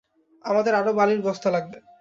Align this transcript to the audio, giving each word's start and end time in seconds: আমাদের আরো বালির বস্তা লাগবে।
আমাদের 0.45 0.73
আরো 0.75 0.91
বালির 0.93 1.21
বস্তা 1.21 1.49
লাগবে। 1.49 1.77